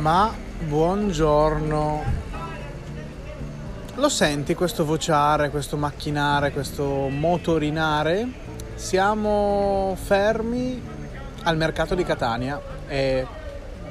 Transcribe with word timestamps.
Ma 0.00 0.34
buongiorno. 0.66 2.02
Lo 3.96 4.08
senti 4.08 4.54
questo 4.54 4.86
vociare, 4.86 5.50
questo 5.50 5.76
macchinare, 5.76 6.52
questo 6.52 7.08
motorinare? 7.10 8.26
Siamo 8.76 9.94
fermi 10.02 10.80
al 11.42 11.58
mercato 11.58 11.94
di 11.94 12.02
Catania 12.02 12.58
e 12.88 13.26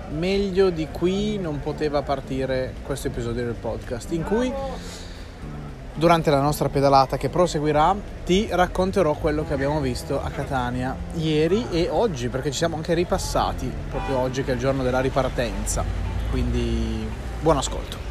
meglio 0.09 0.71
di 0.71 0.87
qui 0.91 1.37
non 1.37 1.59
poteva 1.59 2.01
partire 2.01 2.73
questo 2.83 3.09
episodio 3.09 3.43
del 3.43 3.53
podcast 3.53 4.11
in 4.11 4.23
cui 4.23 4.51
durante 5.99 6.31
la 6.31 6.39
nostra 6.39 6.69
pedalata 6.69 7.17
che 7.17 7.29
proseguirà 7.29 7.93
ti 8.25 8.47
racconterò 8.49 9.13
quello 9.15 9.45
che 9.45 9.53
abbiamo 9.53 9.81
visto 9.81 10.19
a 10.19 10.29
Catania 10.29 10.95
ieri 11.15 11.67
e 11.69 11.89
oggi 11.91 12.29
perché 12.29 12.51
ci 12.51 12.57
siamo 12.57 12.77
anche 12.77 12.93
ripassati 12.93 13.71
proprio 13.89 14.17
oggi 14.17 14.43
che 14.43 14.51
è 14.51 14.53
il 14.53 14.59
giorno 14.59 14.81
della 14.81 15.01
ripartenza. 15.01 15.83
Quindi 16.31 17.05
buon 17.41 17.57
ascolto 17.57 18.08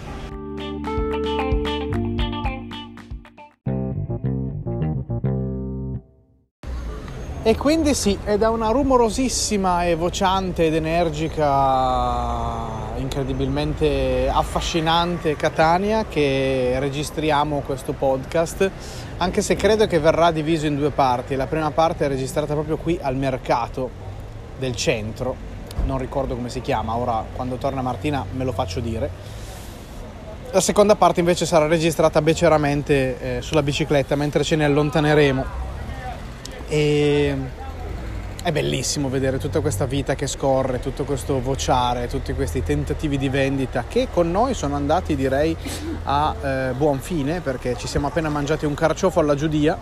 E 7.49 7.57
quindi 7.57 7.95
sì, 7.95 8.19
è 8.25 8.37
da 8.37 8.51
una 8.51 8.69
rumorosissima 8.69 9.87
e 9.87 9.95
vociante 9.95 10.67
ed 10.67 10.75
energica, 10.75 11.41
incredibilmente 12.99 14.29
affascinante 14.31 15.35
Catania 15.35 16.05
che 16.05 16.75
registriamo 16.79 17.63
questo 17.65 17.95
podcast, 17.95 18.71
anche 19.17 19.41
se 19.41 19.57
credo 19.57 19.87
che 19.87 19.99
verrà 19.99 20.31
diviso 20.31 20.67
in 20.67 20.77
due 20.77 20.91
parti. 20.91 21.37
La 21.37 21.47
prima 21.47 21.71
parte 21.71 22.05
è 22.05 22.09
registrata 22.09 22.53
proprio 22.53 22.77
qui 22.77 22.99
al 23.01 23.17
mercato 23.17 23.89
del 24.59 24.77
centro, 24.77 25.35
non 25.87 25.97
ricordo 25.97 26.35
come 26.35 26.51
si 26.51 26.61
chiama, 26.61 26.97
ora 26.97 27.25
quando 27.33 27.57
torna 27.57 27.81
Martina 27.81 28.27
me 28.31 28.45
lo 28.45 28.53
faccio 28.53 28.81
dire. 28.81 29.11
La 30.51 30.61
seconda 30.61 30.97
parte 30.97 31.21
invece 31.21 31.47
sarà 31.47 31.67
registrata 31.67 32.21
beceramente 32.21 33.39
eh, 33.39 33.41
sulla 33.41 33.63
bicicletta 33.63 34.17
mentre 34.17 34.45
ce 34.45 34.55
ne 34.57 34.67
allontaneremo 34.67 35.68
e 36.69 37.37
è 38.43 38.53
bellissimo 38.53 39.09
vedere 39.09 39.39
tutta 39.39 39.61
questa 39.61 39.85
vita 39.85 40.15
che 40.15 40.27
scorre, 40.27 40.79
tutto 40.81 41.05
questo 41.05 41.41
vociare, 41.41 42.07
tutti 42.07 42.33
questi 42.33 42.63
tentativi 42.63 43.19
di 43.19 43.29
vendita 43.29 43.85
che 43.89 44.09
con 44.13 44.31
noi 44.31 44.55
sono 44.55 44.77
andati 44.77 45.17
direi 45.17 45.57
a 46.05 46.35
eh, 46.41 46.73
buon 46.77 47.01
fine 47.01 47.41
perché 47.41 47.77
ci 47.77 47.87
siamo 47.87 48.07
appena 48.07 48.29
mangiati 48.29 48.65
un 48.65 48.75
carciofo 48.75 49.21
alla 49.21 49.35
giudia, 49.35 49.77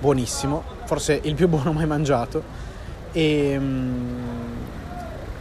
buonissimo, 0.00 0.62
forse 0.84 1.18
il 1.22 1.34
più 1.34 1.48
buono 1.50 1.72
mai 1.72 1.86
mangiato, 1.86 2.42
e, 3.12 3.56
mm, 3.58 4.18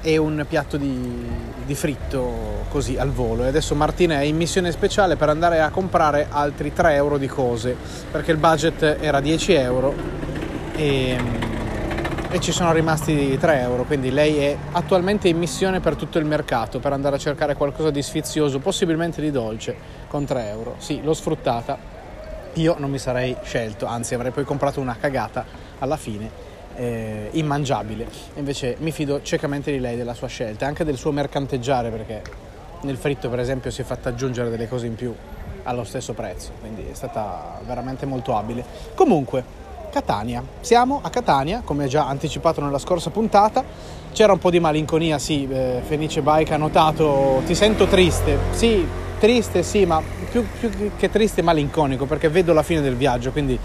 e 0.01 0.17
un 0.17 0.45
piatto 0.47 0.77
di, 0.77 1.25
di, 1.65 1.75
fritto 1.75 2.65
così 2.69 2.97
al 2.97 3.11
volo. 3.11 3.43
E 3.43 3.47
adesso 3.47 3.75
Martina 3.75 4.19
è 4.19 4.23
in 4.23 4.35
missione 4.35 4.71
speciale 4.71 5.15
per 5.15 5.29
andare 5.29 5.61
a 5.61 5.69
comprare 5.69 6.27
altri 6.29 6.73
3 6.73 6.95
euro 6.95 7.17
di 7.17 7.27
cose 7.27 7.75
perché 8.11 8.31
il 8.31 8.37
budget 8.37 8.97
era 8.99 9.19
10 9.19 9.53
euro 9.53 9.93
e, 10.77 11.17
e 12.29 12.39
ci 12.39 12.51
sono 12.51 12.71
rimasti 12.71 13.35
3 13.35 13.61
euro, 13.61 13.83
quindi 13.83 14.11
lei 14.11 14.37
è 14.37 14.57
attualmente 14.73 15.27
in 15.27 15.37
missione 15.37 15.79
per 15.79 15.95
tutto 15.95 16.19
il 16.19 16.25
mercato 16.25 16.79
per 16.79 16.93
andare 16.93 17.15
a 17.15 17.19
cercare 17.19 17.55
qualcosa 17.55 17.89
di 17.89 18.01
sfizioso, 18.01 18.59
possibilmente 18.59 19.19
di 19.19 19.31
dolce, 19.31 19.75
con 20.07 20.23
3 20.23 20.49
euro. 20.49 20.75
Sì, 20.77 21.01
l'ho 21.01 21.15
sfruttata, 21.15 21.77
io 22.53 22.75
non 22.77 22.91
mi 22.91 22.99
sarei 22.99 23.35
scelto, 23.43 23.87
anzi 23.87 24.13
avrei 24.13 24.31
poi 24.31 24.43
comprato 24.43 24.79
una 24.79 24.95
cagata 24.97 25.45
alla 25.79 25.97
fine. 25.97 26.45
Eh, 26.79 27.29
immangiabile 27.31 28.07
invece 28.35 28.75
mi 28.81 28.91
fido 28.91 29.23
ciecamente 29.23 29.71
di 29.71 29.79
lei 29.79 29.97
della 29.97 30.13
sua 30.13 30.27
scelta 30.27 30.67
anche 30.67 30.83
del 30.83 30.95
suo 30.95 31.11
mercanteggiare 31.11 31.89
perché 31.89 32.21
nel 32.81 32.97
fritto 32.97 33.29
per 33.29 33.39
esempio 33.39 33.71
si 33.71 33.81
è 33.81 33.83
fatta 33.83 34.09
aggiungere 34.09 34.51
delle 34.51 34.67
cose 34.67 34.85
in 34.85 34.93
più 34.93 35.11
allo 35.63 35.83
stesso 35.83 36.13
prezzo 36.13 36.51
quindi 36.59 36.85
è 36.87 36.93
stata 36.93 37.59
veramente 37.65 38.05
molto 38.05 38.37
abile 38.37 38.63
comunque 38.93 39.65
Catania. 39.97 40.43
Siamo 40.61 40.99
a 41.01 41.09
Catania, 41.09 41.61
come 41.63 41.87
già 41.87 42.05
anticipato 42.07 42.61
nella 42.61 42.77
scorsa 42.77 43.09
puntata. 43.09 43.63
C'era 44.13 44.31
un 44.31 44.37
po' 44.37 44.51
di 44.51 44.59
malinconia, 44.59 45.17
sì, 45.17 45.47
eh, 45.49 45.81
Fenice 45.83 46.21
Bike 46.21 46.53
ha 46.53 46.57
notato, 46.57 47.41
ti 47.47 47.55
sento 47.55 47.87
triste. 47.87 48.37
Sì, 48.51 48.85
triste, 49.17 49.63
sì, 49.63 49.85
ma 49.85 49.99
più, 50.29 50.45
più 50.59 50.69
che 50.95 51.09
triste 51.09 51.41
malinconico, 51.41 52.05
perché 52.05 52.29
vedo 52.29 52.53
la 52.53 52.61
fine 52.61 52.81
del 52.81 52.95
viaggio, 52.95 53.31
quindi 53.31 53.57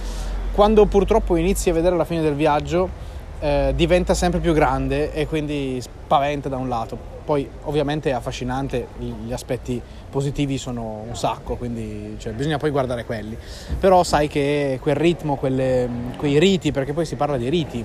quando 0.52 0.86
purtroppo 0.86 1.36
inizi 1.36 1.68
a 1.68 1.74
vedere 1.74 1.96
la 1.96 2.04
fine 2.04 2.22
del 2.22 2.34
viaggio 2.34 2.88
eh, 3.40 3.72
diventa 3.76 4.14
sempre 4.14 4.40
più 4.40 4.54
grande 4.54 5.12
e 5.12 5.26
quindi 5.26 5.82
spaventa 5.82 6.48
da 6.48 6.56
un 6.56 6.68
lato. 6.68 7.11
Poi 7.24 7.48
ovviamente 7.64 8.10
è 8.10 8.12
affascinante, 8.12 8.88
gli 8.98 9.32
aspetti 9.32 9.80
positivi 10.10 10.58
sono 10.58 11.04
un 11.06 11.14
sacco, 11.16 11.56
quindi 11.56 12.16
cioè, 12.18 12.32
bisogna 12.32 12.58
poi 12.58 12.70
guardare 12.70 13.04
quelli. 13.04 13.36
Però 13.78 14.02
sai 14.02 14.28
che 14.28 14.78
quel 14.82 14.96
ritmo, 14.96 15.36
quelle, 15.36 15.88
quei 16.16 16.38
riti, 16.38 16.72
perché 16.72 16.92
poi 16.92 17.06
si 17.06 17.16
parla 17.16 17.36
di 17.36 17.48
riti, 17.48 17.84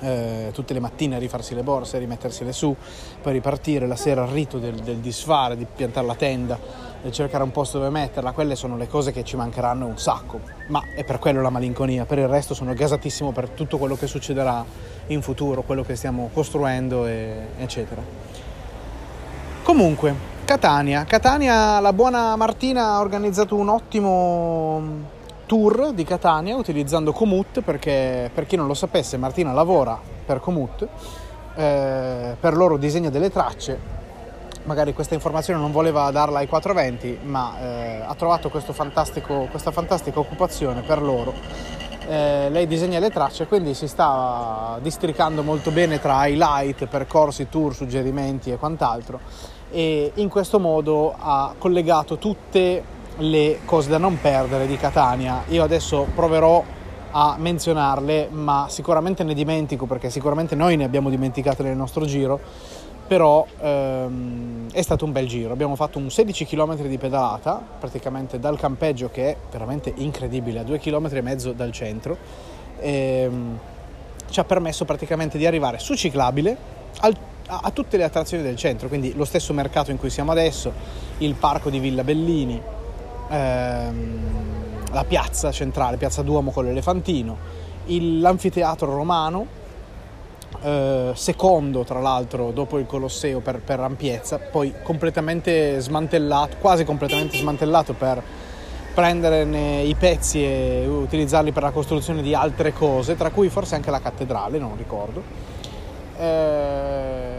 eh, 0.00 0.50
tutte 0.52 0.72
le 0.72 0.80
mattine 0.80 1.18
rifarsi 1.18 1.54
le 1.54 1.62
borse, 1.62 1.98
rimettersele 1.98 2.52
su, 2.52 2.74
poi 3.22 3.32
ripartire 3.32 3.86
la 3.86 3.96
sera 3.96 4.22
al 4.22 4.28
rito 4.28 4.58
del, 4.58 4.74
del 4.76 4.96
disfare, 4.96 5.56
di 5.56 5.66
piantare 5.66 6.06
la 6.06 6.14
tenda 6.14 6.58
e 7.02 7.10
cercare 7.12 7.42
un 7.42 7.50
posto 7.50 7.78
dove 7.78 7.90
metterla, 7.90 8.32
quelle 8.32 8.54
sono 8.54 8.76
le 8.76 8.86
cose 8.86 9.12
che 9.12 9.24
ci 9.24 9.36
mancheranno 9.36 9.86
un 9.86 9.98
sacco, 9.98 10.40
ma 10.68 10.82
è 10.94 11.04
per 11.04 11.18
quello 11.18 11.40
la 11.40 11.50
malinconia, 11.50 12.04
per 12.04 12.18
il 12.18 12.28
resto 12.28 12.54
sono 12.54 12.74
gasatissimo 12.74 13.32
per 13.32 13.50
tutto 13.50 13.78
quello 13.78 13.96
che 13.96 14.06
succederà 14.06 14.64
in 15.08 15.22
futuro, 15.22 15.62
quello 15.62 15.82
che 15.82 15.96
stiamo 15.96 16.28
costruendo, 16.32 17.06
e, 17.06 17.48
eccetera. 17.58 18.29
Comunque, 19.70 20.12
Catania. 20.44 21.04
Catania, 21.04 21.78
la 21.78 21.92
buona 21.92 22.34
Martina 22.34 22.94
ha 22.94 22.98
organizzato 22.98 23.54
un 23.54 23.68
ottimo 23.68 24.82
tour 25.46 25.92
di 25.92 26.02
Catania 26.02 26.56
utilizzando 26.56 27.12
Comut 27.12 27.60
perché 27.60 28.32
per 28.34 28.46
chi 28.46 28.56
non 28.56 28.66
lo 28.66 28.74
sapesse 28.74 29.16
Martina 29.16 29.52
lavora 29.52 29.96
per 30.26 30.40
Comut, 30.40 30.88
eh, 31.54 32.34
per 32.40 32.56
loro 32.56 32.78
disegna 32.78 33.10
delle 33.10 33.30
tracce 33.30 33.78
magari 34.64 34.92
questa 34.92 35.14
informazione 35.14 35.60
non 35.60 35.70
voleva 35.70 36.10
darla 36.10 36.40
ai 36.40 36.48
420, 36.48 37.20
ma 37.22 37.54
eh, 37.60 38.02
ha 38.04 38.14
trovato 38.16 38.50
questa 38.50 38.72
fantastica 38.72 40.18
occupazione 40.18 40.80
per 40.80 41.00
loro. 41.00 41.32
Eh, 42.06 42.48
lei 42.50 42.66
disegna 42.66 42.98
le 42.98 43.10
tracce, 43.10 43.46
quindi 43.46 43.74
si 43.74 43.86
sta 43.86 44.78
districando 44.82 45.42
molto 45.42 45.70
bene 45.70 46.00
tra 46.00 46.26
highlight, 46.26 46.86
percorsi, 46.86 47.48
tour, 47.48 47.74
suggerimenti 47.74 48.50
e 48.50 48.56
quant'altro 48.56 49.20
e 49.70 50.10
in 50.16 50.28
questo 50.28 50.58
modo 50.58 51.14
ha 51.16 51.54
collegato 51.56 52.18
tutte 52.18 52.82
le 53.18 53.60
cose 53.64 53.88
da 53.88 53.98
non 53.98 54.18
perdere 54.20 54.66
di 54.66 54.76
Catania. 54.76 55.44
Io 55.48 55.62
adesso 55.62 56.06
proverò 56.14 56.62
a 57.12 57.36
menzionarle, 57.38 58.28
ma 58.30 58.66
sicuramente 58.68 59.24
ne 59.24 59.34
dimentico 59.34 59.86
perché 59.86 60.10
sicuramente 60.10 60.54
noi 60.54 60.76
ne 60.76 60.84
abbiamo 60.84 61.10
dimenticate 61.10 61.62
nel 61.62 61.76
nostro 61.76 62.04
giro 62.04 62.40
però 63.10 63.44
ehm, 63.58 64.70
è 64.70 64.82
stato 64.82 65.04
un 65.04 65.10
bel 65.10 65.26
giro. 65.26 65.52
Abbiamo 65.52 65.74
fatto 65.74 65.98
un 65.98 66.12
16 66.12 66.46
km 66.46 66.76
di 66.76 66.96
pedalata, 66.96 67.60
praticamente 67.80 68.38
dal 68.38 68.56
campeggio 68.56 69.10
che 69.10 69.30
è 69.30 69.36
veramente 69.50 69.92
incredibile, 69.96 70.60
a 70.60 70.62
2 70.62 70.78
km 70.78 71.08
e 71.10 71.20
mezzo 71.20 71.50
dal 71.50 71.72
centro. 71.72 72.16
Ehm, 72.78 73.58
ci 74.30 74.38
ha 74.38 74.44
permesso 74.44 74.84
praticamente 74.84 75.38
di 75.38 75.44
arrivare 75.44 75.80
su 75.80 75.96
ciclabile 75.96 76.56
al, 77.00 77.16
a, 77.48 77.60
a, 77.64 77.70
tutte 77.72 77.96
le 77.96 78.04
attrazioni 78.04 78.44
del 78.44 78.54
centro, 78.54 78.86
quindi 78.86 79.12
lo 79.16 79.24
stesso 79.24 79.52
mercato 79.52 79.90
in 79.90 79.98
cui 79.98 80.08
siamo 80.08 80.30
adesso, 80.30 80.72
il 81.18 81.34
parco 81.34 81.68
di 81.68 81.80
Villa 81.80 82.04
Bellini, 82.04 82.62
ehm, 83.28 84.18
la 84.92 85.02
piazza 85.02 85.50
centrale, 85.50 85.96
piazza 85.96 86.22
Duomo 86.22 86.52
con 86.52 86.64
l'elefantino, 86.64 87.36
il, 87.86 88.20
l'anfiteatro 88.20 88.94
romano 88.94 89.58
eh, 90.62 91.12
secondo 91.14 91.84
tra 91.84 92.00
l'altro 92.00 92.50
dopo 92.50 92.78
il 92.78 92.86
Colosseo 92.86 93.40
per, 93.40 93.60
per, 93.60 93.80
ampiezza, 93.80 94.38
poi 94.38 94.74
completamente 94.82 95.78
smantellato, 95.80 96.56
quasi 96.60 96.84
completamente 96.84 97.36
smantellato 97.38 97.94
per 97.94 98.22
prenderne 98.92 99.82
i 99.82 99.94
pezzi 99.94 100.44
e 100.44 100.84
utilizzarli 100.86 101.52
per 101.52 101.62
la 101.62 101.70
costruzione 101.70 102.22
di 102.22 102.34
altre 102.34 102.72
cose, 102.72 103.16
tra 103.16 103.30
cui 103.30 103.48
forse 103.48 103.76
anche 103.76 103.90
la 103.90 104.00
cattedrale, 104.00 104.58
non 104.58 104.76
ricordo. 104.76 105.22
Eh, 106.18 107.38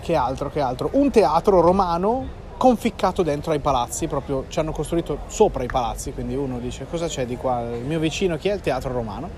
che 0.00 0.14
altro, 0.14 0.50
che 0.50 0.60
altro? 0.60 0.90
Un 0.92 1.10
teatro 1.10 1.60
romano 1.60 2.38
conficcato 2.56 3.22
dentro 3.22 3.52
ai 3.52 3.58
palazzi, 3.58 4.06
proprio 4.06 4.44
ci 4.48 4.58
hanno 4.58 4.72
costruito 4.72 5.20
sopra 5.28 5.64
i 5.64 5.66
palazzi, 5.66 6.12
quindi 6.12 6.36
uno 6.36 6.58
dice 6.58 6.86
cosa 6.88 7.06
c'è 7.06 7.24
di 7.24 7.36
qua, 7.36 7.62
il 7.62 7.84
mio 7.84 7.98
vicino 7.98 8.36
chi 8.36 8.48
è 8.48 8.52
il 8.52 8.60
teatro 8.60 8.92
romano 8.92 9.30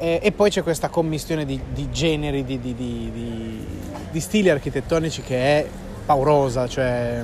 eh, 0.00 0.18
e 0.22 0.32
poi 0.32 0.48
c'è 0.48 0.62
questa 0.62 0.88
commissione 0.88 1.44
di, 1.44 1.60
di 1.74 1.90
generi, 1.90 2.42
di, 2.42 2.58
di, 2.58 2.74
di, 2.74 4.20
stili 4.20 4.48
architettonici 4.48 5.20
che 5.20 5.36
è 5.36 5.66
paurosa, 6.06 6.66
cioè 6.66 7.22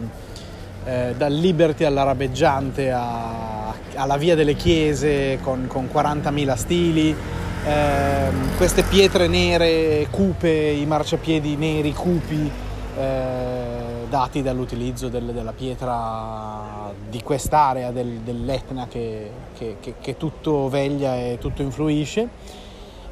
eh, 0.85 1.15
dal 1.17 1.33
Liberty 1.33 1.85
all'arabeggiante 1.85 2.93
a, 2.93 3.73
alla 3.95 4.19
via 4.19 4.35
delle 4.35 4.55
chiese 4.55 5.39
con, 5.43 5.67
con 5.69 5.89
40.000 5.91 6.55
stili, 6.55 7.17
eh, 7.65 8.29
queste 8.59 8.83
pietre 8.83 9.27
nere 9.27 10.07
cupe, 10.11 10.51
i 10.51 10.85
marciapiedi 10.85 11.57
neri 11.57 11.95
cupi, 11.95 12.51
eh, 12.99 14.05
dati 14.09 14.43
dall'utilizzo 14.43 15.09
del, 15.09 15.25
della 15.33 15.53
pietra 15.53 16.93
di 17.09 17.23
quest'area 17.23 17.91
del, 17.91 18.21
dell'Etna 18.23 18.87
che, 18.87 19.31
che, 19.57 19.77
che, 19.81 19.95
che, 19.99 20.17
tutto 20.19 20.69
veglia 20.69 21.17
e 21.17 21.39
tutto 21.41 21.63
influisce. 21.63 22.65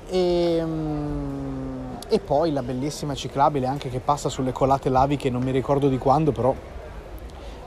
E, 0.08 0.60
mm, 0.62 1.92
e, 2.08 2.20
poi 2.20 2.52
la 2.52 2.62
bellissima 2.62 3.14
ciclabile 3.14 3.66
anche 3.66 3.88
che 3.88 4.00
passa 4.00 4.28
sulle 4.28 4.52
colate 4.52 4.88
laviche, 4.88 5.30
non 5.30 5.42
mi 5.42 5.50
ricordo 5.50 5.88
di 5.88 5.98
quando, 5.98 6.32
però 6.32 6.54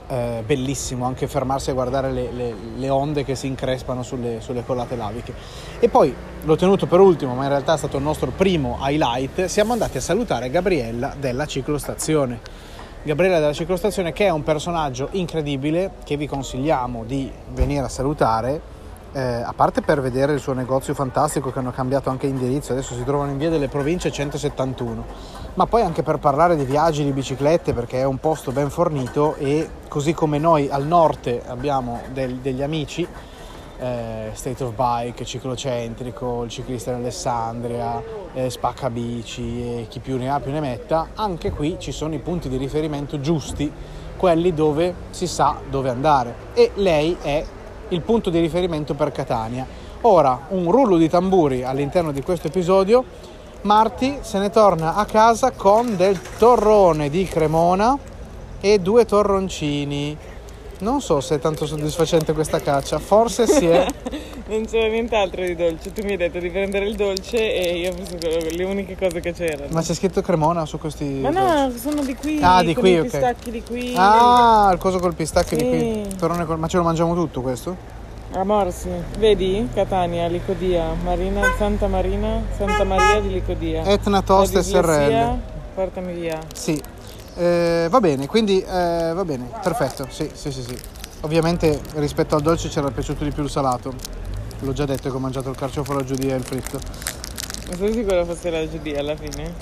eh, 0.08 0.44
bellissimo 0.46 1.06
anche 1.06 1.28
fermarsi 1.28 1.70
a 1.70 1.74
guardare 1.74 2.12
le, 2.12 2.32
le, 2.32 2.56
le 2.76 2.90
onde 2.90 3.24
che 3.24 3.36
si 3.36 3.48
increspano 3.48 4.04
sulle, 4.04 4.40
sulle, 4.40 4.64
colate 4.64 4.96
laviche. 4.96 5.34
E 5.80 5.90
poi 5.90 6.16
l'ho 6.44 6.56
tenuto 6.56 6.86
per 6.86 7.00
ultimo, 7.00 7.36
ma 7.36 7.44
in 7.44 7.50
realtà 7.50 7.74
è 7.74 7.78
stato 7.78 7.98
il 7.98 8.04
nostro 8.04 8.32
primo 8.32 8.78
highlight. 8.82 9.46
Siamo 9.46 9.74
andati 9.74 9.98
a 9.98 10.02
salutare 10.02 10.50
Gabriella 10.50 11.14
della 11.20 11.46
ciclostazione. 11.46 12.40
Gabriella 13.04 13.40
della 13.40 13.54
ciclostazione 13.54 14.12
che 14.12 14.26
è 14.26 14.30
un 14.30 14.44
personaggio 14.44 15.10
incredibile 15.12 15.92
che 16.04 16.18
vi 16.18 16.28
consigliamo 16.28 17.04
di 17.06 17.32
venire 17.54 17.86
a 17.86 17.90
salutare 17.90 18.76
eh, 19.18 19.42
a 19.42 19.54
parte 19.56 19.82
per 19.82 20.00
vedere 20.00 20.34
il 20.34 20.40
suo 20.40 20.54
negozio 20.54 20.94
fantastico 20.94 21.52
che 21.52 21.58
hanno 21.58 21.72
cambiato 21.72 22.12
anche 22.12 22.28
indirizzo, 22.28 22.72
adesso 22.72 22.94
si 22.94 23.04
trovano 23.04 23.32
in 23.32 23.40
via 23.40 23.50
delle 23.50 23.68
province 23.68 24.12
171, 24.12 25.06
ma 25.56 25.66
poi 25.66 25.82
anche 25.82 26.04
per 26.04 26.20
parlare 26.20 26.56
di 26.56 26.64
viaggi 26.66 27.04
di 27.04 27.12
biciclette 27.12 27.74
perché 27.74 27.98
è 27.98 28.04
un 28.04 28.20
posto 28.20 28.52
ben 28.52 28.70
fornito 28.70 29.34
e 29.34 29.68
così 29.88 30.14
come 30.14 30.38
noi 30.38 30.70
al 30.70 30.86
nord 30.86 31.42
abbiamo 31.48 32.02
del, 32.14 32.36
degli 32.36 32.62
amici, 32.62 33.08
eh, 33.80 34.30
State 34.34 34.64
of 34.64 34.76
Bike, 34.76 35.26
Ciclocentrico, 35.26 36.44
il 36.44 36.52
ciclista 36.52 36.92
in 36.92 36.98
Alessandria, 36.98 38.00
eh, 38.36 38.52
Spacca 38.52 38.92
Bici 38.92 39.64
e 39.64 39.88
chi 39.90 39.98
più 39.98 40.18
ne 40.18 40.30
ha 40.30 40.40
più 40.40 40.52
ne 40.52 40.60
metta, 40.60 41.08
anche 41.16 41.50
qui 41.50 41.78
ci 41.80 41.92
sono 41.92 42.14
i 42.14 42.20
punti 42.20 42.50
di 42.50 42.58
riferimento 42.58 43.20
giusti, 43.20 43.72
quelli 44.16 44.54
dove 44.54 44.94
si 45.10 45.26
sa 45.26 45.60
dove 45.68 45.90
andare. 45.90 46.36
E 46.54 46.70
lei 46.76 47.18
è 47.20 47.44
il 47.90 48.02
punto 48.02 48.30
di 48.30 48.40
riferimento 48.40 48.94
per 48.94 49.12
Catania. 49.12 49.66
Ora, 50.02 50.48
un 50.50 50.72
rullo 50.72 50.98
di 50.98 51.10
tamburi 51.10 51.64
all'interno 51.64 52.12
di 52.12 52.22
questo 52.22 52.48
episodio, 52.48 53.04
Marti 53.62 54.20
se 54.22 54.40
ne 54.40 54.50
torna 54.50 54.96
a 54.96 55.06
casa 55.06 55.52
con 55.52 55.96
del 55.96 56.20
torrone 56.38 57.10
di 57.10 57.26
Cremona 57.26 57.98
e 58.62 58.80
due 58.80 59.06
torroncini. 59.06 60.16
Non 60.80 61.02
so 61.02 61.20
se 61.22 61.36
è 61.36 61.40
tanto 61.40 61.66
soddisfacente 61.66 62.34
questa 62.34 62.62
caccia, 62.62 63.00
forse 63.00 63.48
si 63.48 63.66
è. 63.66 63.86
non 64.48 64.66
c'era 64.66 64.88
nient'altro 64.88 65.44
di 65.44 65.56
dolce. 65.56 65.92
Tu 65.94 66.04
mi 66.04 66.12
hai 66.12 66.18
detto 66.18 66.40
di 66.40 66.50
prendere 66.50 66.86
il 66.86 66.96
dolce 66.96 67.38
e 67.54 67.78
io 67.80 67.92
ho 67.92 67.96
preso 68.18 68.50
le 68.56 68.64
uniche 68.64 68.96
cose 68.98 69.20
che 69.20 69.34
c'erano. 69.34 69.68
Ma 69.72 69.82
c'è 69.82 69.94
scritto 69.94 70.22
Cremona 70.22 70.66
su 70.66 70.78
questi. 70.78 71.04
Ma 71.06 71.30
no, 71.30 71.46
dolci? 71.66 71.80
sono 71.80 72.02
di 72.04 72.16
qui. 72.16 72.40
Ah, 72.42 72.64
di 72.64 72.74
qui, 72.76 72.92
i 72.92 73.00
ok. 73.00 73.04
pistacchi 73.10 73.52
di 73.52 73.64
qui. 73.64 73.94
Ah, 73.96 74.70
il 74.74 74.80
coso 74.80 75.00
col 75.00 75.14
pistacchio 75.14 75.58
Sì. 75.58 75.64
di 75.64 75.70
qui. 75.70 76.16
Torrone 76.18 76.46
col- 76.46 76.60
Ma 76.60 76.68
ce 76.68 76.78
lo 76.78 76.84
mangiamo 76.84 77.14
tutto 77.14 77.42
questo? 77.42 77.76
Amor, 78.34 78.72
sì. 78.72 78.90
Vedi? 79.18 79.68
Catania, 79.74 80.28
Licodia, 80.28 80.94
Marina, 81.04 81.42
Santa 81.58 81.88
Marina, 81.88 82.42
Santa 82.58 82.84
Maria 82.84 83.22
di 83.22 83.32
Licodia. 83.32 83.84
Etna 83.86 84.22
Toast 84.22 84.54
La 84.54 84.62
SRL. 84.62 85.38
Portami 85.74 86.14
via. 86.14 86.40
Sì. 86.54 86.82
Eh, 87.36 87.88
va 87.90 88.00
bene, 88.00 88.26
quindi 88.26 88.60
eh, 88.62 89.12
va 89.14 89.24
bene, 89.24 89.48
perfetto. 89.62 90.08
Sì, 90.10 90.30
sì, 90.34 90.52
sì, 90.52 90.62
sì. 90.64 90.76
Ovviamente 91.22 91.80
rispetto 91.96 92.36
al 92.36 92.42
dolce 92.42 92.68
c'era 92.68 92.90
piaciuto 92.90 93.24
di 93.24 93.32
più 93.32 93.44
il 93.44 93.50
salato. 93.50 93.94
L'ho 94.60 94.74
già 94.74 94.86
detto 94.86 95.10
che 95.10 95.16
ho 95.16 95.20
mangiato 95.20 95.50
il 95.50 95.56
carciofo, 95.56 95.94
la 95.94 96.04
giudia 96.04 96.34
e 96.34 96.38
il 96.38 96.44
fritto. 96.44 96.80
Ma 97.70 97.76
sei 97.76 97.94
sicuro 97.94 98.26
fosse 98.26 98.50
la 98.50 98.68
giudia 98.70 99.00
alla 99.00 99.16
fine? 99.16 99.54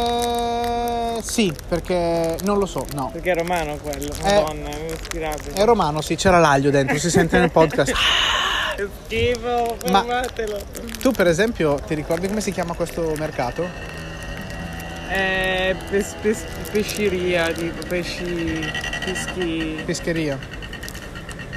Eh, 0.00 1.20
sì, 1.22 1.52
perché 1.68 2.36
non 2.42 2.58
lo 2.58 2.66
so, 2.66 2.84
no. 2.94 3.10
Perché 3.12 3.32
è 3.32 3.34
romano 3.36 3.76
quello, 3.76 4.10
Eh. 4.24 4.34
madonna, 4.34 4.68
mi 4.68 4.86
ispirato. 4.92 5.50
È 5.52 5.64
romano, 5.64 6.00
sì, 6.00 6.16
c'era 6.16 6.38
l'aglio 6.38 6.70
dentro, 6.70 6.98
si 6.98 7.10
sente 7.10 7.38
nel 7.38 7.50
podcast. 7.50 7.92
Che 8.80 8.88
schifo, 9.04 9.76
Ma- 9.90 10.00
fermatelo. 10.02 10.58
Tu 11.02 11.10
per 11.10 11.26
esempio 11.26 11.74
ti 11.86 11.94
ricordi 11.94 12.28
come 12.28 12.40
si 12.40 12.50
chiama 12.50 12.72
questo 12.72 13.12
mercato? 13.18 13.66
Eh, 15.10 15.76
pes- 15.90 16.14
pes- 16.22 16.44
pesceria, 16.70 17.48
tipo 17.52 17.84
pesci, 17.86 18.64
peschi... 19.04 19.82
Pescheria. 19.84 20.38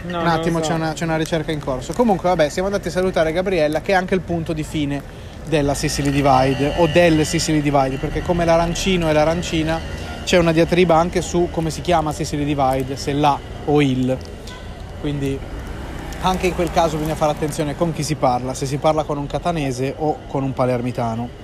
No, 0.06 0.20
Un 0.20 0.28
attimo, 0.28 0.62
so. 0.62 0.70
c'è, 0.70 0.74
una, 0.74 0.94
c'è 0.94 1.06
una 1.06 1.18
ricerca 1.18 1.52
in 1.52 1.60
corso. 1.60 1.94
Comunque, 1.94 2.30
vabbè, 2.30 2.50
siamo 2.50 2.68
andati 2.68 2.90
a 2.90 2.92
salutare 2.92 3.32
Gabriella, 3.32 3.82
che 3.82 3.94
è 3.94 3.96
anche 3.96 4.14
il 4.14 4.22
punto 4.22 4.54
di 4.54 4.64
fine 4.64 5.02
della 5.46 5.74
Sicily 5.74 6.10
Divide 6.10 6.74
o 6.78 6.88
del 6.88 7.26
Sicily 7.26 7.62
Divide, 7.62 7.98
perché 7.98 8.22
come 8.22 8.46
l'arancino 8.46 9.10
e 9.10 9.14
l'arancina 9.14 9.80
c'è 10.24 10.38
una 10.38 10.52
diatriba 10.52 10.96
anche 10.96 11.22
su 11.22 11.50
come 11.52 11.70
si 11.70 11.82
chiama 11.82 12.12
Sicily 12.12 12.46
Divide, 12.46 12.96
se 12.96 13.14
la 13.14 13.38
o 13.66 13.82
il. 13.82 14.18
Quindi 15.00 15.38
anche 16.22 16.48
in 16.48 16.56
quel 16.56 16.72
caso 16.72 16.98
bisogna 16.98 17.16
fare 17.16 17.32
attenzione 17.32 17.76
con 17.76 17.94
chi 17.94 18.04
si 18.04 18.16
parla, 18.16 18.54
se 18.54 18.66
si 18.66 18.78
parla 18.78 19.04
con 19.04 19.18
un 19.18 19.28
catanese 19.28 19.94
o 19.98 20.20
con 20.28 20.44
un 20.44 20.54
palermitano. 20.54 21.43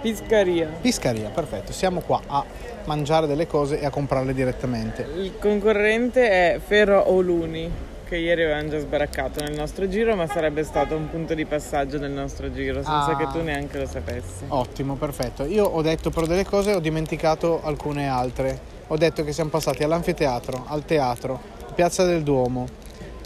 Piscaria. 0.00 0.68
Piscaria, 0.80 1.28
perfetto, 1.30 1.72
siamo 1.72 2.00
qua 2.00 2.20
a 2.26 2.44
mangiare 2.84 3.26
delle 3.26 3.46
cose 3.46 3.80
e 3.80 3.84
a 3.84 3.90
comprarle 3.90 4.32
direttamente. 4.32 5.06
Il 5.16 5.38
concorrente 5.38 6.28
è 6.28 6.60
Ferro 6.64 7.10
Oluni, 7.12 7.70
che 8.08 8.16
ieri 8.16 8.44
avevamo 8.44 8.68
già 8.70 8.78
sbaraccato 8.78 9.42
nel 9.42 9.54
nostro 9.54 9.88
giro, 9.88 10.14
ma 10.16 10.26
sarebbe 10.26 10.62
stato 10.64 10.94
un 10.96 11.10
punto 11.10 11.34
di 11.34 11.44
passaggio 11.44 11.98
nel 11.98 12.10
nostro 12.12 12.50
giro, 12.52 12.76
senza 12.76 13.06
Ah. 13.08 13.16
che 13.16 13.26
tu 13.32 13.42
neanche 13.42 13.78
lo 13.78 13.86
sapessi. 13.86 14.44
Ottimo, 14.48 14.94
perfetto. 14.94 15.44
Io 15.44 15.64
ho 15.64 15.82
detto 15.82 16.10
però 16.10 16.24
delle 16.26 16.44
cose 16.46 16.70
e 16.70 16.74
ho 16.74 16.80
dimenticato 16.80 17.60
alcune 17.62 18.08
altre. 18.08 18.76
Ho 18.86 18.96
detto 18.96 19.22
che 19.24 19.32
siamo 19.32 19.50
passati 19.50 19.82
all'anfiteatro, 19.82 20.64
al 20.68 20.84
teatro, 20.86 21.38
Piazza 21.74 22.04
del 22.04 22.22
Duomo, 22.22 22.66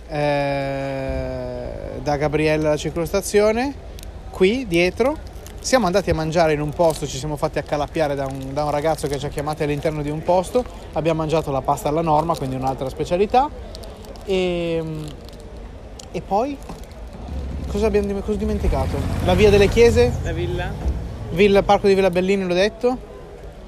eh, 0.09 1.69
da 2.03 2.17
Gabriella 2.17 2.69
alla 2.69 2.77
ciclostazione, 2.77 3.73
qui 4.31 4.67
dietro. 4.67 5.31
Siamo 5.63 5.87
andati 5.87 6.11
a 6.11 6.15
mangiare 6.15 6.55
in 6.55 6.61
un 6.61 6.71
posto, 6.71 7.07
ci 7.07 7.17
siamo 7.19 7.37
fatti 7.37 7.59
accalappiare 7.59 8.17
da 8.17 8.27
un, 8.27 8.53
da 8.53 8.65
un 8.65 8.71
ragazzo 8.73 9.07
che 9.07 9.17
ci 9.21 9.27
ha 9.27 9.29
chiamati 9.29 9.63
all'interno 9.63 10.03
di 10.03 10.11
un 10.11 10.21
posto. 10.25 10.65
Abbiamo 10.95 11.21
mangiato 11.21 11.53
la 11.53 11.61
pasta 11.61 11.89
alla 11.89 12.01
norma, 12.03 12.35
quindi 12.37 12.57
un'altra 12.57 12.89
specialità. 12.89 13.49
E, 14.25 14.83
e 16.11 16.21
poi 16.21 16.57
cosa 17.69 17.87
abbiamo 17.87 18.13
cosa 18.21 18.37
dimenticato? 18.39 18.99
La 19.25 19.35
via 19.35 19.51
delle 19.51 19.69
chiese, 19.69 20.13
La 20.25 20.33
villa, 20.33 20.73
Villa, 21.31 21.63
parco 21.63 21.87
di 21.87 21.95
Villa 21.95 22.11
Bellini, 22.11 22.45
l'ho 22.45 22.55
detto. 22.55 22.99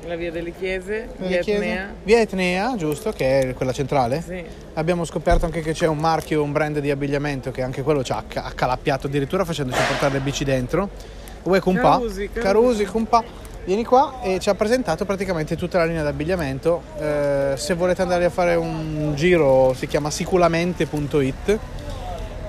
la 0.04 0.16
via 0.16 0.32
delle 0.32 0.52
chiese, 0.52 1.10
Via 1.18 1.40
via. 1.42 1.54
Etnea. 1.54 1.94
Via 2.02 2.18
Etnea, 2.20 2.74
giusto, 2.76 3.12
che 3.12 3.38
è 3.50 3.54
quella 3.54 3.72
centrale. 3.72 4.20
Sì. 4.20 4.44
Abbiamo 4.74 5.04
scoperto 5.04 5.44
anche 5.46 5.60
che 5.62 5.72
c'è 5.72 5.86
un 5.86 5.98
marchio, 5.98 6.42
un 6.42 6.50
brand 6.50 6.80
di 6.80 6.90
abbigliamento 6.90 7.52
che 7.52 7.62
anche 7.62 7.82
quello 7.82 8.02
ci 8.02 8.10
ha 8.10 8.16
acca- 8.16 8.42
accalappiato 8.44 9.06
addirittura 9.06 9.44
facendoci 9.44 9.80
portare 9.86 10.14
le 10.14 10.20
bici 10.20 10.42
dentro. 10.42 11.22
Uè 11.44 11.60
Kumpa, 11.60 11.98
Carusi, 11.98 12.30
Carusi. 12.32 12.40
Carusi, 12.40 12.84
Kumpa, 12.86 13.22
vieni 13.64 13.84
qua 13.84 14.20
e 14.22 14.38
ci 14.38 14.48
ha 14.48 14.54
presentato 14.54 15.04
praticamente 15.04 15.56
tutta 15.56 15.78
la 15.78 15.84
linea 15.84 16.02
d'abbigliamento. 16.02 16.82
Eh, 16.98 17.52
se 17.56 17.74
volete 17.74 18.02
andare 18.02 18.24
a 18.24 18.30
fare 18.30 18.54
un 18.54 19.12
giro 19.14 19.74
si 19.76 19.86
chiama 19.86 20.10
sicuramente.it 20.10 21.58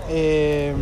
e, 0.08 0.74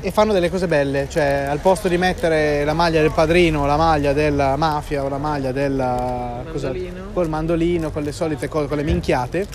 e 0.00 0.10
fanno 0.10 0.32
delle 0.32 0.50
cose 0.50 0.66
belle, 0.66 1.08
cioè 1.08 1.46
al 1.48 1.58
posto 1.58 1.88
di 1.88 1.98
mettere 1.98 2.64
la 2.64 2.72
maglia 2.72 3.00
del 3.00 3.12
padrino, 3.12 3.66
la 3.66 3.76
maglia 3.76 4.12
della 4.12 4.56
mafia 4.56 5.04
o 5.04 5.08
la 5.08 5.18
maglia 5.18 5.52
della 5.52 6.42
Mandolino. 6.44 7.04
col 7.12 7.28
mandolino, 7.28 7.90
con 7.90 8.02
le 8.02 8.12
solite 8.12 8.48
cose, 8.48 8.66
con 8.66 8.76
le 8.76 8.82
minchiate. 8.84 9.46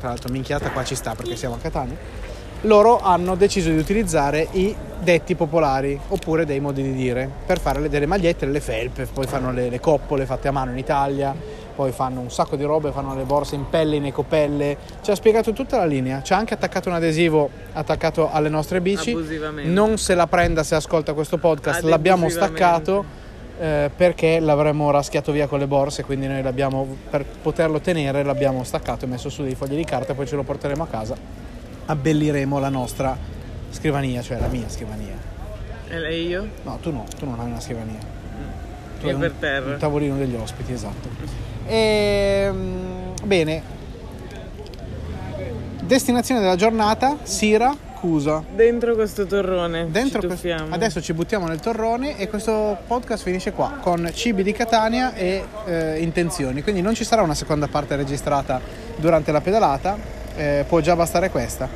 Tra 0.00 0.08
l'altro 0.08 0.32
minchiata 0.32 0.70
qua 0.70 0.82
ci 0.82 0.94
sta 0.94 1.14
perché 1.14 1.36
siamo 1.36 1.56
a 1.56 1.58
Catania. 1.58 2.29
Loro 2.62 3.00
hanno 3.00 3.36
deciso 3.36 3.70
di 3.70 3.78
utilizzare 3.78 4.46
i 4.52 4.74
detti 5.02 5.34
popolari 5.34 5.98
oppure 6.08 6.44
dei 6.44 6.60
modi 6.60 6.82
di 6.82 6.92
dire 6.92 7.28
per 7.46 7.58
fare 7.58 7.80
le- 7.80 7.88
delle 7.88 8.04
magliette, 8.04 8.44
le 8.44 8.60
felpe, 8.60 9.06
poi 9.06 9.26
fanno 9.26 9.50
le, 9.50 9.70
le 9.70 9.80
coppole 9.80 10.26
fatte 10.26 10.48
a 10.48 10.50
mano 10.52 10.70
in 10.72 10.76
Italia, 10.76 11.34
poi 11.74 11.90
fanno 11.90 12.20
un 12.20 12.30
sacco 12.30 12.56
di 12.56 12.64
robe, 12.64 12.92
fanno 12.92 13.14
le 13.14 13.22
borse 13.22 13.54
in 13.54 13.66
pelle, 13.70 13.96
in 13.96 14.04
ecopelle. 14.04 14.76
Ci 15.00 15.10
ha 15.10 15.14
spiegato 15.14 15.54
tutta 15.54 15.78
la 15.78 15.86
linea, 15.86 16.22
ci 16.22 16.34
ha 16.34 16.36
anche 16.36 16.52
attaccato 16.52 16.90
un 16.90 16.96
adesivo 16.96 17.48
attaccato 17.72 18.30
alle 18.30 18.50
nostre 18.50 18.82
bici. 18.82 19.12
Non 19.64 19.96
se 19.96 20.14
la 20.14 20.26
prenda 20.26 20.62
se 20.62 20.74
ascolta 20.74 21.14
questo 21.14 21.38
podcast, 21.38 21.80
l'abbiamo 21.88 22.28
staccato 22.28 23.04
eh, 23.58 23.90
perché 23.96 24.38
l'avremmo 24.38 24.90
raschiato 24.90 25.32
via 25.32 25.46
con 25.46 25.58
le 25.60 25.66
borse, 25.66 26.04
quindi 26.04 26.26
noi 26.26 26.42
l'abbiamo, 26.42 26.86
per 27.08 27.24
poterlo 27.24 27.80
tenere 27.80 28.22
l'abbiamo 28.22 28.64
staccato 28.64 29.06
e 29.06 29.08
messo 29.08 29.30
su 29.30 29.42
dei 29.42 29.54
fogli 29.54 29.76
di 29.76 29.84
carta 29.84 30.12
poi 30.12 30.26
ce 30.26 30.36
lo 30.36 30.42
porteremo 30.42 30.82
a 30.82 30.86
casa. 30.86 31.48
Abbelliremo 31.90 32.58
la 32.60 32.68
nostra 32.68 33.16
scrivania, 33.70 34.22
cioè 34.22 34.38
la 34.38 34.46
mia 34.46 34.68
scrivania. 34.68 35.14
E 35.88 35.98
lei 35.98 36.26
io? 36.28 36.46
No, 36.62 36.78
tu 36.80 36.92
no, 36.92 37.04
tu 37.18 37.24
non 37.26 37.40
hai 37.40 37.46
una 37.46 37.58
scrivania. 37.60 37.98
Tu 39.00 39.06
Io 39.06 39.14
hai 39.14 39.18
per 39.18 39.30
un, 39.32 39.38
terra. 39.40 39.72
un 39.72 39.78
tavolino 39.78 40.16
degli 40.16 40.34
ospiti, 40.36 40.72
esatto. 40.72 41.08
Ehm, 41.66 43.12
bene. 43.24 43.62
Destinazione 45.82 46.40
della 46.40 46.56
giornata, 46.56 47.18
Sira, 47.22 47.70
accusa. 47.70 48.42
Dentro 48.54 48.94
questo 48.94 49.26
torrone. 49.26 49.88
Dentro 49.90 50.20
ci 50.20 50.26
questo- 50.26 50.48
adesso 50.68 51.00
ci 51.02 51.12
buttiamo 51.12 51.46
nel 51.46 51.60
torrone 51.60 52.16
e 52.18 52.28
questo 52.28 52.78
podcast 52.86 53.22
finisce 53.24 53.52
qua 53.52 53.78
con 53.80 54.08
cibi 54.14 54.42
di 54.42 54.52
Catania 54.52 55.14
e 55.14 55.44
eh, 55.66 55.98
intenzioni. 56.00 56.62
Quindi 56.62 56.80
non 56.82 56.94
ci 56.94 57.04
sarà 57.04 57.22
una 57.22 57.34
seconda 57.34 57.66
parte 57.68 57.94
registrata 57.96 58.60
durante 58.96 59.30
la 59.32 59.40
pedalata, 59.40 59.96
eh, 60.36 60.64
può 60.68 60.80
già 60.80 60.94
bastare 60.96 61.30
questa. 61.30 61.68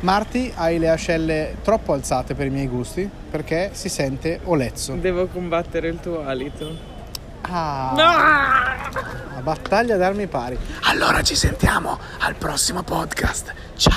Marti, 0.00 0.52
hai 0.54 0.78
le 0.78 0.88
ascelle 0.90 1.56
troppo 1.62 1.92
alzate 1.92 2.34
per 2.34 2.46
i 2.46 2.50
miei 2.50 2.68
gusti 2.68 3.08
perché 3.30 3.70
si 3.72 3.88
sente 3.88 4.40
olezzo. 4.44 4.94
Devo 4.94 5.26
combattere 5.26 5.88
il 5.88 5.98
tuo 6.00 6.24
alito. 6.24 6.96
Ah, 7.42 7.92
No! 7.96 8.02
la 9.34 9.40
battaglia 9.42 9.96
d'armi 9.96 10.26
pari. 10.26 10.58
Allora 10.82 11.22
ci 11.22 11.34
sentiamo 11.34 11.98
al 12.20 12.34
prossimo 12.34 12.82
podcast. 12.82 13.52
Ciao! 13.76 13.96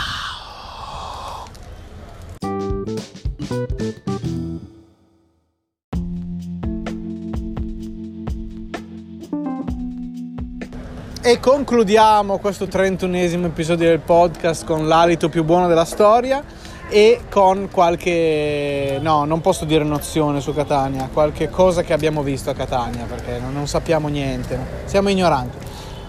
E 11.24 11.40
concludiamo 11.40 12.40
questo 12.40 12.66
31esimo 12.66 13.46
episodio 13.46 13.88
del 13.88 14.00
podcast 14.00 14.66
con 14.66 14.88
l'alito 14.88 15.30
più 15.30 15.44
buono 15.44 15.68
della 15.68 15.86
storia 15.86 16.44
e 16.90 17.22
con 17.30 17.70
qualche, 17.72 18.98
no, 19.00 19.26
non 19.26 19.40
posso 19.40 19.64
dire 19.66 19.84
nozione 19.84 20.42
su 20.42 20.52
Catania, 20.52 21.10
qualche 21.14 21.48
cosa 21.52 21.84
che 21.84 21.94
abbiamo 21.94 22.24
visto 22.24 22.50
a 22.50 22.56
Catania 22.56 23.04
perché 23.04 23.38
non, 23.38 23.54
non 23.54 23.68
sappiamo 23.68 24.08
niente, 24.08 24.58
siamo 24.86 25.10
ignoranti. 25.10 25.58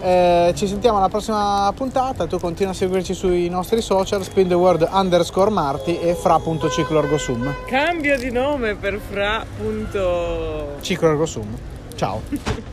Eh, 0.01 0.51
ci 0.55 0.65
sentiamo 0.65 0.97
alla 0.97 1.09
prossima 1.09 1.71
puntata, 1.75 2.25
tu 2.25 2.39
continua 2.39 2.71
a 2.71 2.75
seguirci 2.75 3.13
sui 3.13 3.47
nostri 3.49 3.81
social, 3.83 4.23
spin 4.23 4.47
the 4.47 4.55
word 4.55 4.87
underscore 4.91 5.51
marti 5.51 5.99
e 5.99 6.15
fra.cicloergosum. 6.15 7.53
Cambio 7.67 8.17
di 8.17 8.31
nome 8.31 8.73
per 8.73 8.99
fra. 8.99 9.45
Punto... 9.57 10.77
Cicloergosum. 10.81 11.55
Ciao. 11.93 12.71